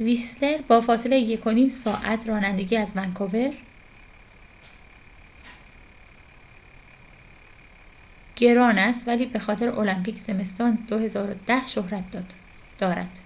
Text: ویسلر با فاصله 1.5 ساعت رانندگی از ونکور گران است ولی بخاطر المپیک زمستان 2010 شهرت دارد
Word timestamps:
ویسلر 0.00 0.62
با 0.62 0.80
فاصله 0.80 1.36
1.5 1.64 1.68
ساعت 1.68 2.28
رانندگی 2.28 2.76
از 2.76 2.92
ونکور 2.96 3.54
گران 8.36 8.78
است 8.78 9.08
ولی 9.08 9.26
بخاطر 9.26 9.68
المپیک 9.68 10.18
زمستان 10.18 10.74
2010 10.74 11.66
شهرت 11.66 12.36
دارد 12.78 13.18